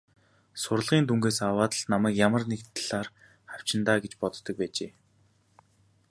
[0.61, 3.07] Сурлагын дүнгээс аваад л намайг ямар нэг талаар
[3.51, 4.91] хавчина даа гэж боддог байжээ.